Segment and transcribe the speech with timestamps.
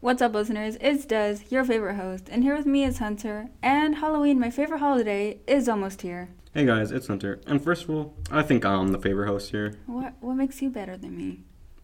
[0.00, 0.76] What's up, listeners?
[0.80, 3.48] It's Des, your favorite host, and here with me is Hunter.
[3.62, 6.28] And Halloween, my favorite holiday, is almost here.
[6.54, 7.40] Hey guys, it's Hunter.
[7.46, 9.74] And first of all, I think I'm the favorite host here.
[9.86, 11.40] What what makes you better than me?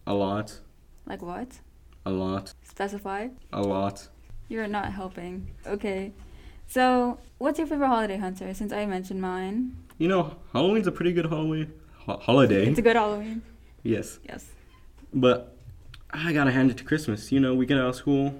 [0.07, 0.59] A lot.
[1.05, 1.59] Like what?
[2.05, 2.53] A lot.
[2.63, 3.29] Specify.
[3.51, 4.07] A lot.
[4.47, 5.49] You're not helping.
[5.65, 6.13] Okay.
[6.67, 8.53] So, what's your favorite holiday, Hunter?
[8.53, 9.75] Since I mentioned mine.
[9.97, 11.73] You know, Halloween's a pretty good Halloween
[12.05, 12.67] ho- holiday.
[12.67, 13.41] It's a good Halloween.
[13.83, 14.19] yes.
[14.27, 14.45] Yes.
[15.13, 15.52] But
[16.13, 17.31] I gotta hand it to Christmas.
[17.31, 18.39] You know, we get out of school.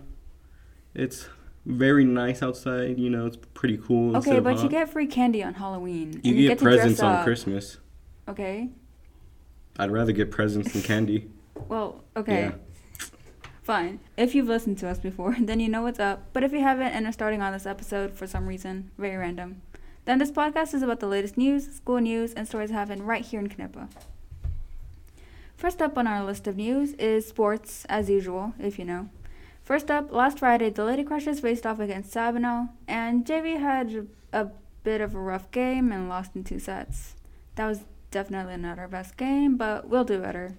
[0.94, 1.28] It's
[1.66, 3.00] very nice outside.
[3.00, 4.16] You know, it's pretty cool.
[4.18, 6.22] Okay, but you get free candy on Halloween.
[6.24, 7.24] and you, get, dress presents on up.
[7.24, 7.78] Christmas.
[8.28, 8.70] Okay.
[9.80, 11.30] I'd rather get presents than candy.
[11.68, 12.52] Well, okay.
[12.52, 12.52] Yeah.
[13.64, 14.02] Fine.
[14.18, 16.28] If you've listened to us before, then you know what's up.
[16.34, 19.62] But if you haven't and are starting on this episode for some reason, very random,
[20.06, 23.26] then this podcast is about the latest news, school news, and stories that happen right
[23.26, 23.90] here in Knippa.
[25.64, 29.08] First up on our list of news is sports, as usual, if you know.
[29.64, 34.50] First up, last Friday, the Lady Crushers faced off against Sabinal, and JV had a
[34.84, 37.16] bit of a rough game and lost in two sets.
[37.56, 40.58] That was definitely not our best game, but we'll do better.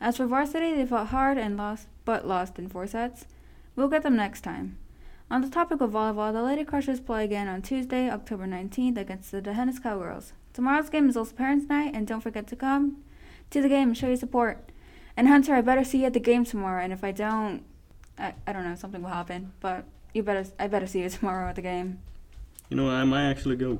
[0.00, 3.26] As for varsity, they fought hard and lost, but lost in four sets.
[3.74, 4.78] We'll get them next time.
[5.32, 9.32] On the topic of volleyball, the Lady Crushers play again on Tuesday, October 19th against
[9.32, 10.32] the D'Hanis Cowgirls.
[10.52, 12.98] Tomorrow's game is also Parents' Night, and don't forget to come
[13.50, 14.70] to the game show your support.
[15.16, 17.62] And Hunter, I better see you at the game tomorrow, and if I don't,
[18.18, 21.48] I, I don't know, something will happen, but you better, I better see you tomorrow
[21.48, 22.00] at the game.
[22.68, 23.78] You know, I might actually go.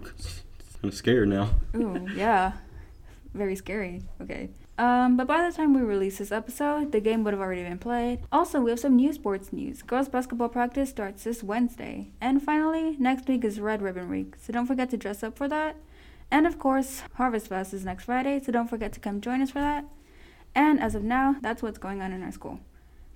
[0.82, 1.50] I'm scared now.
[1.74, 2.52] Ooh, yeah.
[3.32, 4.02] Very scary.
[4.20, 4.50] Okay.
[4.76, 7.78] Um, but by the time we release this episode, the game would have already been
[7.78, 8.20] played.
[8.32, 9.82] Also, we have some new sports news.
[9.82, 12.10] Girls basketball practice starts this Wednesday.
[12.20, 15.48] And finally, next week is Red Ribbon Week, so don't forget to dress up for
[15.48, 15.76] that.
[16.30, 19.50] And of course, Harvest Fest is next Friday, so don't forget to come join us
[19.50, 19.84] for that.
[20.54, 22.60] And as of now, that's what's going on in our school.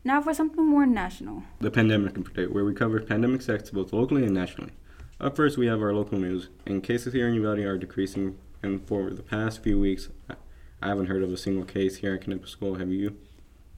[0.05, 1.43] Now for something more national.
[1.61, 4.73] The Pandemic Update, where we cover pandemic stats both locally and nationally.
[5.21, 6.49] Up first, we have our local news.
[6.67, 10.35] And cases here in Uvalde are decreasing, and for the past few weeks, I-
[10.81, 12.77] haven't heard of a single case here at Knippa School.
[12.77, 13.17] Have you?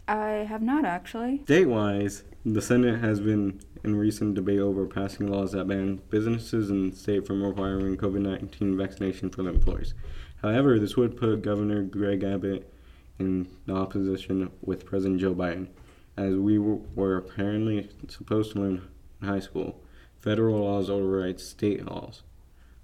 [0.06, 1.41] I have not actually.
[1.44, 6.91] State-wise, the Senate has been in recent debate over passing laws that ban businesses in
[6.91, 9.94] the state from requiring COVID-19 vaccination for their employees.
[10.42, 12.72] However, this would put Governor Greg Abbott
[13.18, 15.68] in the opposition with President Joe Biden,
[16.16, 18.88] as we were, were apparently supposed to learn
[19.20, 19.82] in high school.
[20.18, 22.22] Federal laws override state laws.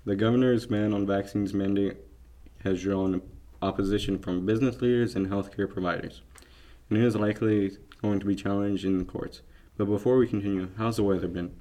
[0.04, 1.96] The governor's ban on vaccines mandate
[2.64, 3.22] has drawn
[3.62, 6.22] opposition from business leaders and healthcare providers
[6.88, 9.42] and it is likely going to be challenged in the courts.
[9.76, 11.54] But before we continue, how's the weather been?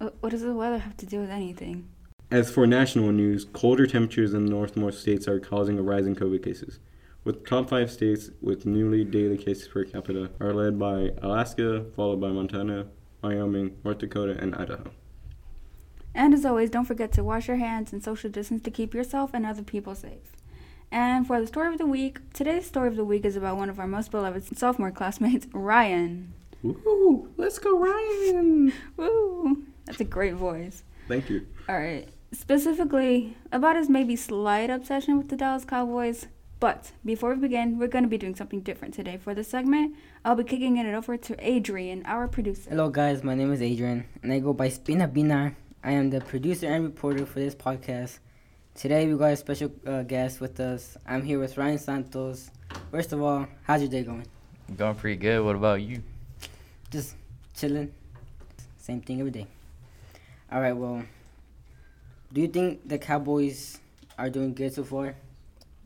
[0.00, 1.88] Uh, what does the weather have to do with anything?
[2.30, 6.14] As for national news, colder temperatures in the northmost states are causing a rise in
[6.14, 6.78] COVID cases.
[7.24, 12.20] With top five states with newly daily cases per capita are led by Alaska, followed
[12.20, 12.86] by Montana,
[13.22, 14.90] Wyoming, North Dakota, and Idaho.
[16.14, 19.30] And as always, don't forget to wash your hands and social distance to keep yourself
[19.34, 20.32] and other people safe.
[20.90, 23.68] And for the story of the week, today's story of the week is about one
[23.68, 26.32] of our most beloved sophomore classmates, Ryan.
[26.62, 27.28] Woo!
[27.36, 28.72] Let's go, Ryan!
[28.96, 29.64] Woo!
[29.86, 30.82] That's a great voice.
[31.06, 31.46] Thank you.
[31.68, 32.08] All right.
[32.32, 36.26] Specifically, about his maybe slight obsession with the Dallas Cowboys.
[36.60, 39.16] But before we begin, we're going to be doing something different today.
[39.16, 42.70] For this segment, I'll be kicking it over to Adrian, our producer.
[42.70, 43.22] Hello, guys.
[43.22, 45.54] My name is Adrian, and I go by Spina Bina.
[45.84, 48.18] I am the producer and reporter for this podcast.
[48.74, 50.96] Today, we got a special uh, guest with us.
[51.06, 52.50] I'm here with Ryan Santos.
[52.90, 54.26] First of all, how's your day going?
[54.76, 55.44] Going pretty good.
[55.44, 56.02] What about you?
[56.90, 57.16] Just
[57.54, 57.92] chilling.
[58.78, 59.46] Same thing every day.
[60.50, 60.72] All right.
[60.72, 61.02] Well,
[62.32, 63.78] do you think the Cowboys
[64.18, 65.14] are doing good so far?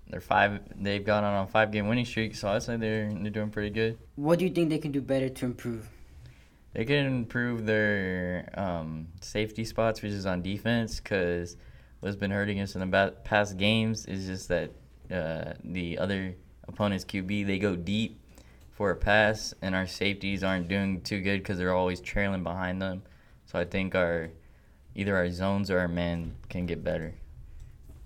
[0.09, 0.61] They're five.
[0.77, 3.99] They've gone on a five-game winning streak, so I'd say they're they're doing pretty good.
[4.17, 5.89] What do you think they can do better to improve?
[6.75, 11.57] They can improve their um, safety spots, which is on defense, because
[12.01, 14.71] what's been hurting us in the past games is just that
[15.11, 16.35] uh, the other
[16.69, 18.22] opponent's QB they go deep
[18.73, 22.81] for a pass, and our safeties aren't doing too good because they're always trailing behind
[22.81, 23.03] them.
[23.47, 24.31] So I think our
[24.95, 27.15] either our zones or our man can get better.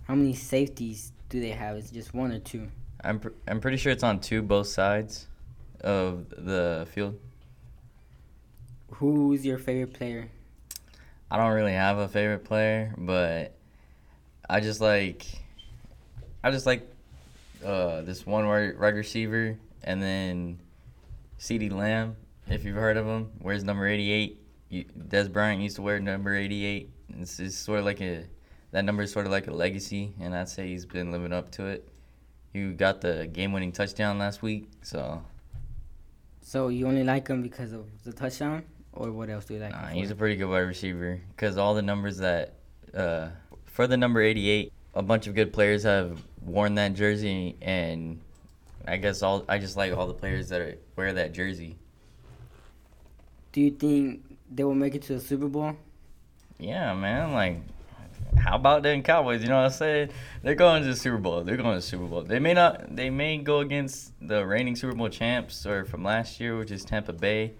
[0.06, 1.76] How many safeties do they have?
[1.76, 2.68] Is it just one or two?
[3.02, 5.28] I'm pr- I'm pretty sure it's on two both sides
[5.80, 7.18] of the field.
[8.92, 10.28] Who's your favorite player?
[11.30, 13.56] I don't really have a favorite player, but
[14.48, 15.26] I just like
[16.42, 16.88] I just like
[17.64, 20.60] uh, this one wide receiver and then
[21.38, 22.16] CeeDee Lamb,
[22.48, 24.40] if you've heard of him, wears number 88.
[24.68, 26.90] You, Dez Bryant used to wear number 88.
[27.20, 28.24] It's just sort of like a
[28.72, 31.50] that number is sort of like a legacy, and I'd say he's been living up
[31.52, 31.88] to it.
[32.52, 35.22] You got the game-winning touchdown last week, so
[36.42, 39.70] So you only like him because of the touchdown, or what else do you like?
[39.70, 42.54] Nah, he's a pretty good wide receiver because all the numbers that
[42.92, 43.28] uh,
[43.66, 48.20] for the number 88, a bunch of good players have worn that jersey, and
[48.86, 51.76] I guess all I just like all the players that are, wear that jersey.
[53.52, 55.76] Do you think they will make it to the Super Bowl?
[56.58, 57.32] Yeah, man.
[57.32, 57.60] Like,
[58.36, 59.42] how about them Cowboys?
[59.42, 60.10] You know what I'm saying?
[60.42, 61.42] They're going to the Super Bowl.
[61.42, 62.22] They're going to the Super Bowl.
[62.22, 62.94] They may not.
[62.94, 66.84] They may go against the reigning Super Bowl champs or from last year, which is
[66.84, 67.54] Tampa Bay,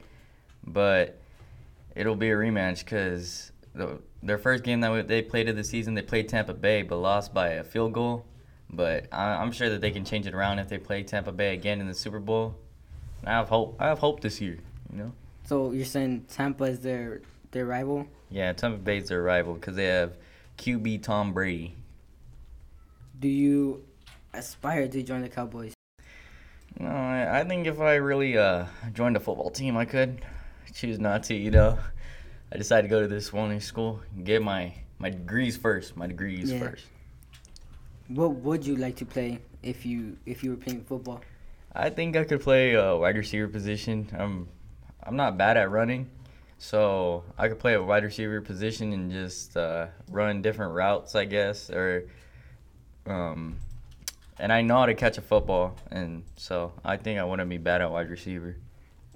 [0.64, 1.18] but
[1.94, 5.94] it'll be a rematch because the, their first game that they played of the season,
[5.94, 8.24] they played Tampa Bay, but lost by a field goal.
[8.70, 11.54] But I, I'm sure that they can change it around if they play Tampa Bay
[11.54, 12.56] again in the Super Bowl.
[13.24, 13.76] I have hope.
[13.78, 14.58] I have hope this year.
[14.92, 15.12] You know.
[15.44, 17.22] So you're saying Tampa is their
[17.52, 18.06] their rival?
[18.30, 20.16] Yeah, Tampa Bay's their rival because they have
[20.58, 21.74] QB Tom Brady.
[23.18, 23.84] Do you
[24.34, 25.72] aspire to join the Cowboys?
[26.78, 30.20] No, I, I think if I really uh, joined a football team, I could
[30.74, 31.34] choose not to.
[31.34, 31.78] You know,
[32.52, 35.96] I decided to go to this one school, and get my my degrees first.
[35.96, 36.58] My degrees Yeah.
[36.58, 36.86] first.
[38.08, 41.20] What would you like to play if you if you were playing football?
[41.74, 44.08] I think I could play a wide receiver position.
[44.16, 44.48] I'm
[45.02, 46.08] I'm not bad at running,
[46.58, 51.24] so I could play a wide receiver position and just uh, run different routes, I
[51.24, 52.04] guess, or
[53.06, 53.56] um,
[54.38, 57.58] and I know how to catch a football, and so I think I wouldn't be
[57.58, 58.56] bad at wide receiver.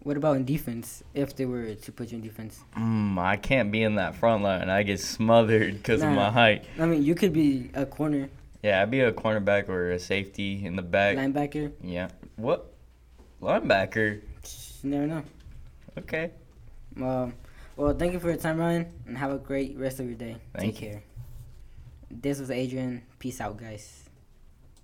[0.02, 1.02] What about in defense?
[1.12, 4.42] If they were to put you in defense, Mm, I can't be in that front
[4.42, 4.70] line.
[4.70, 6.64] I get smothered because of my height.
[6.78, 8.30] I mean, you could be a corner
[8.62, 11.16] Yeah, I'd be a cornerback or a safety in the back.
[11.16, 11.72] linebacker.
[11.82, 12.08] Yeah.
[12.36, 12.72] What?
[13.40, 14.20] Linebacker.
[14.42, 15.22] Just never know.
[15.98, 16.30] Okay.
[16.96, 17.34] Um,
[17.76, 20.36] well, thank you for your time, Ryan, and have a great rest of your day.
[20.54, 21.02] Thank Take care.
[22.10, 23.02] This was Adrian.
[23.18, 24.04] Peace out, guys.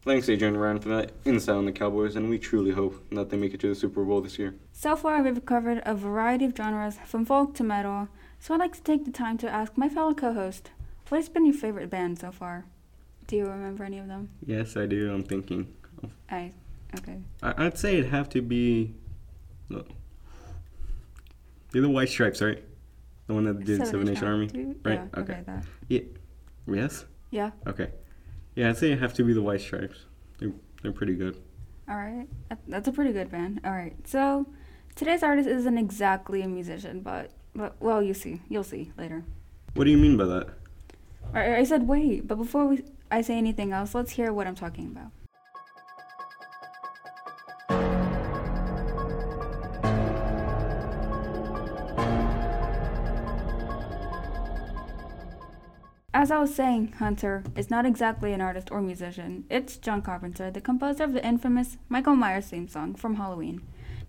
[0.03, 3.29] Thanks, Adrian and Ryan, for that insight on the Cowboys, and we truly hope that
[3.29, 4.55] they make it to the Super Bowl this year.
[4.73, 8.09] So far, we've covered a variety of genres, from folk to metal.
[8.39, 10.71] So I'd like to take the time to ask my fellow co-host,
[11.09, 12.67] what has been your favorite band so far?
[13.27, 14.29] Do you remember any of them?
[14.45, 15.13] Yes, I do.
[15.13, 15.75] I'm thinking.
[16.31, 16.53] I,
[16.99, 17.19] okay.
[17.43, 18.95] I- I'd say it'd have to be.
[19.69, 19.89] Look,
[21.73, 22.63] be the White Stripes, right?
[23.27, 24.47] The one that did Seven Nation Army.
[24.85, 25.33] Right, Yeah, okay.
[25.33, 25.43] okay.
[25.47, 26.05] that.
[26.69, 27.05] Yes.
[27.31, 27.51] Yeah.
[27.67, 27.91] Okay.
[28.55, 30.07] Yeah, I'd say it'd have to be the White Stripes.
[30.39, 30.53] They're
[30.83, 31.37] they're pretty good.
[31.89, 32.29] All right.
[32.69, 33.61] That's a pretty good band.
[33.65, 33.95] All right.
[34.07, 34.47] So
[34.95, 39.25] today's artist isn't exactly a musician, but but well, you see, you'll see later.
[39.75, 40.49] What do you mean by that?
[41.33, 44.57] Right, I said wait, but before we I say anything else, let's hear what I'm
[44.57, 45.13] talking about.
[56.13, 59.45] As I was saying, Hunter is not exactly an artist or musician.
[59.51, 63.61] It's John Carpenter, the composer of the infamous Michael Myers theme song from Halloween.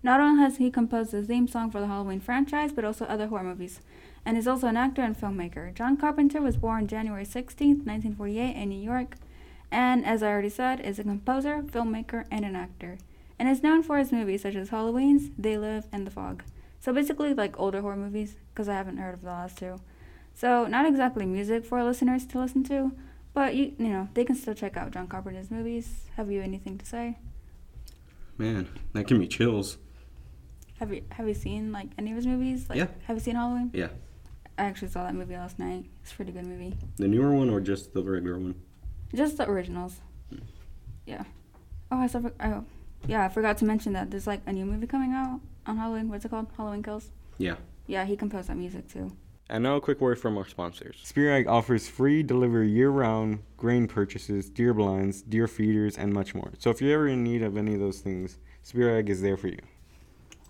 [0.02, 3.26] Not only has he composed the theme song for the Halloween franchise, but also other
[3.26, 3.80] horror movies,
[4.24, 5.74] and is also an actor and filmmaker.
[5.74, 9.16] John Carpenter was born January 16, 1948, in New York,
[9.70, 12.98] and as I already said, is a composer, filmmaker, and an actor,
[13.38, 16.42] and is known for his movies such as Halloween's, They Live, and The Fog.
[16.80, 19.80] So basically, like older horror movies, because I haven't heard of the last two.
[20.34, 22.92] So not exactly music for listeners to listen to,
[23.34, 26.04] but you you know they can still check out John Carpenter's movies.
[26.16, 27.18] Have you anything to say?
[28.36, 29.78] Man, that give me chills.
[30.78, 32.68] Have you have you seen like any of his movies?
[32.68, 32.86] Like, Yeah.
[33.06, 33.70] Have you seen Halloween?
[33.74, 33.88] Yeah.
[34.58, 35.84] I actually saw that movie last night.
[36.02, 36.76] It's a pretty good movie.
[36.96, 38.56] The newer one or just the regular one?
[39.14, 40.00] Just the originals.
[40.30, 40.38] Hmm.
[41.06, 41.24] Yeah.
[41.92, 42.64] Oh, I still, oh,
[43.06, 46.08] yeah, I forgot to mention that there's like a new movie coming out on Halloween.
[46.08, 46.48] What's it called?
[46.56, 47.10] Halloween Kills.
[47.38, 47.54] Yeah.
[47.86, 49.12] Yeah, he composed that music too.
[49.48, 50.96] And now a quick word from our sponsors.
[51.04, 56.52] Spear Egg offers free delivery year-round grain purchases, deer blinds, deer feeders, and much more.
[56.58, 59.38] So if you're ever in need of any of those things, Spear Egg is there
[59.38, 59.60] for you.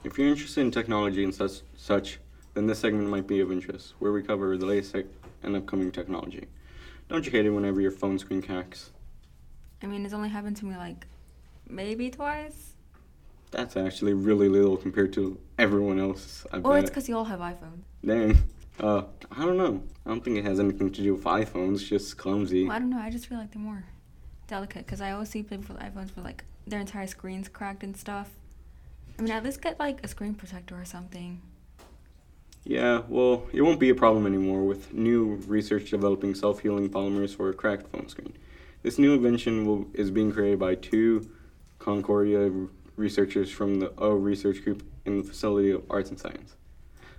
[0.03, 2.19] If you're interested in technology and such, such,
[2.59, 5.05] then this segment might be of interest, where we cover the latest tech
[5.45, 6.49] and upcoming technology.
[7.09, 8.91] Don't you hate it whenever your phone screen cracks?
[9.81, 11.07] I mean, it's only happened to me like
[11.69, 12.75] maybe twice.
[13.53, 16.45] That's actually really little compared to everyone else.
[16.53, 16.81] I bet.
[16.81, 17.85] it's because you all have iPhones.
[18.05, 18.37] Dang.
[18.81, 19.81] Uh, I don't know.
[20.05, 21.75] I don't think it has anything to do with iPhones.
[21.75, 22.65] It's just clumsy.
[22.65, 22.99] Well, I don't know.
[22.99, 23.85] I just feel like they're more
[24.49, 27.97] delicate because I always see people with iPhones with like their entire screens cracked and
[27.97, 28.31] stuff.
[29.17, 31.41] I mean, at least get like a screen protector or something.
[32.65, 37.49] Yeah, well, it won't be a problem anymore with new research developing self-healing polymers for
[37.49, 38.35] a cracked phone screen.
[38.83, 41.31] This new invention will, is being created by two
[41.79, 42.51] Concordia
[42.97, 46.57] researchers from the O Research Group in the Facility of Arts and Science.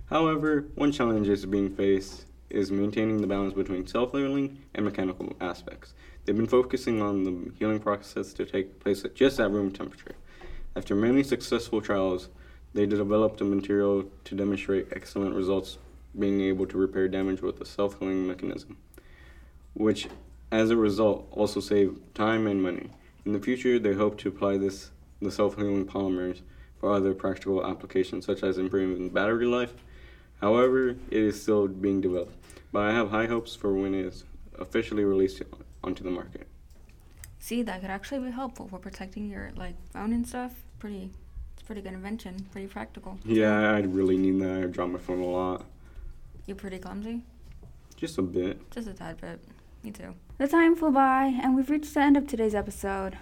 [0.08, 5.94] However, one challenge is being faced is maintaining the balance between self-healing and mechanical aspects.
[6.24, 10.14] They've been focusing on the healing process to take place at just at room temperature.
[10.76, 12.28] After many successful trials,
[12.72, 15.78] They developed a material to demonstrate excellent results,
[16.18, 18.76] being able to repair damage with a self healing mechanism,
[19.74, 20.08] which,
[20.52, 22.90] as a result, also save time and money.
[23.24, 26.40] In the future, they hope to apply this the self healing polymers
[26.78, 29.74] for other practical applications, such as improving battery life.
[30.40, 32.34] However, it is still being developed,
[32.72, 34.24] but I have high hopes for when it is
[34.58, 35.42] officially released
[35.84, 36.46] onto the market.
[37.38, 40.52] See, that could actually be helpful for protecting your like phone and stuff.
[40.78, 41.10] Pretty,
[41.70, 42.48] pretty good invention.
[42.50, 43.16] Pretty practical.
[43.24, 44.64] Yeah, I really need that.
[44.64, 45.66] I drop my phone a lot.
[46.44, 47.22] You're pretty clumsy.
[47.94, 48.68] Just a bit.
[48.72, 49.38] Just a tad bit.
[49.84, 50.16] Me too.
[50.38, 53.18] The time flew by, and we've reached the end of today's episode.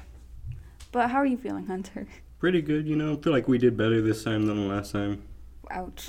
[0.93, 2.07] But how are you feeling, Hunter?
[2.39, 3.13] Pretty good, you know.
[3.13, 5.25] I feel like we did better this time than the last time.
[5.71, 6.09] Ouch.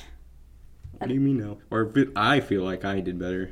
[0.98, 1.58] What do you mean now?
[1.69, 3.51] Or I feel like I did better.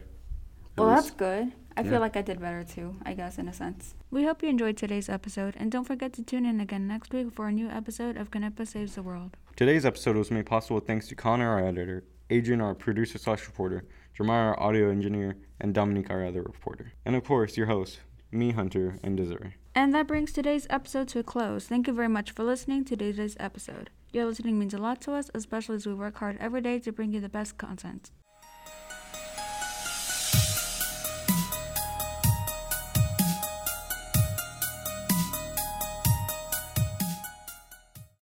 [0.78, 1.52] At Well, that's good.
[1.78, 1.92] I Yeah.
[1.92, 3.94] feel like I did better too, I guess, in a sense.
[4.10, 7.32] We hope you enjoyed today's episode, and don't forget to tune in again next week
[7.32, 9.38] for a new episode of Knippa Saves the World.
[9.56, 13.86] Today's episode was made possible thanks to Connor, our editor, Adrian, our producer slash reporter,
[14.16, 16.94] Jeremiah, our audio engineer, and Dominique, our other reporter.
[17.06, 18.00] And of course, your host,
[18.32, 19.54] me, Hunter, and Desiree.
[19.76, 21.68] And that brings today's episode to a close.
[21.68, 23.92] Thank you very much for listening to today's episode.
[24.12, 26.92] Your listening means a lot to us, especially as we work hard every day to
[26.92, 28.10] bring you the best content.